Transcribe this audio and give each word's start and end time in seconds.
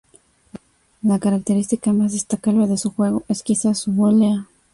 La 1.03 1.19
característica 1.19 1.93
más 1.93 2.13
destacable 2.13 2.65
de 2.65 2.75
su 2.75 2.89
juego 2.91 3.21
es 3.27 3.43
quizás 3.43 3.77
su 3.77 3.91
volea. 3.91 4.47